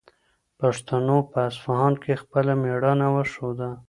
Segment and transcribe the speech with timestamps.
[0.59, 3.69] پښتنو په اصفهان کې خپله مېړانه وښوده.